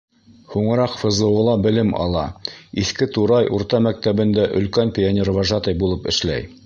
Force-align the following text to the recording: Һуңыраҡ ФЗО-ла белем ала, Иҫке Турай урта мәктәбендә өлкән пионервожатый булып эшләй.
Һуңыраҡ 0.51 0.93
ФЗО-ла 1.01 1.51
белем 1.65 1.91
ала, 2.05 2.23
Иҫке 2.85 3.09
Турай 3.19 3.51
урта 3.59 3.83
мәктәбендә 3.89 4.47
өлкән 4.63 4.95
пионервожатый 4.97 5.79
булып 5.85 6.11
эшләй. 6.15 6.49